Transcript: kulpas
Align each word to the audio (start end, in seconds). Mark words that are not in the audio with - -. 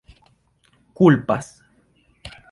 kulpas 0.95 1.47